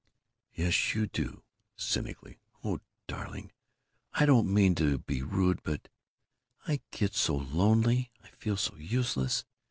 [0.55, 1.43] "Yes, you do!"
[1.75, 2.39] cynically.
[2.63, 3.51] "Oh, darling,
[4.13, 5.89] I don't mean to be rude but
[6.67, 8.09] I get so lonely.
[8.23, 9.45] I feel so useless.